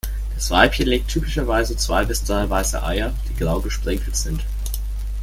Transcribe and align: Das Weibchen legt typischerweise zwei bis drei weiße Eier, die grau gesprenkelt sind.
Das 0.33 0.49
Weibchen 0.49 0.87
legt 0.87 1.09
typischerweise 1.09 1.77
zwei 1.77 2.05
bis 2.05 2.23
drei 2.23 2.49
weiße 2.49 2.81
Eier, 2.81 3.13
die 3.29 3.35
grau 3.35 3.59
gesprenkelt 3.59 4.15
sind. 4.15 4.43